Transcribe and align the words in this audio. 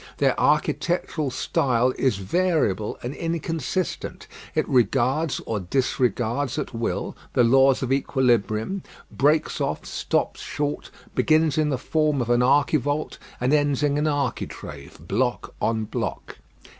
Their 0.17 0.33
architectural 0.39 1.29
style 1.29 1.93
is 1.95 2.17
variable 2.17 2.97
and 3.03 3.13
inconsistent; 3.13 4.25
it 4.55 4.67
regards 4.67 5.39
or 5.45 5.59
disregards 5.59 6.57
at 6.57 6.73
will 6.73 7.15
the 7.33 7.43
laws 7.43 7.83
of 7.83 7.93
equilibrium, 7.93 8.81
breaks 9.11 9.61
off, 9.61 9.85
stops 9.85 10.41
short, 10.41 10.89
begins 11.13 11.55
in 11.55 11.69
the 11.69 11.77
form 11.77 12.19
of 12.19 12.31
an 12.31 12.41
archivolt, 12.41 13.19
and 13.39 13.53
ends 13.53 13.83
in 13.83 13.95
an 13.99 14.07
architrave, 14.07 14.97
block 15.07 15.53
on 15.61 15.85
block. 15.85 16.37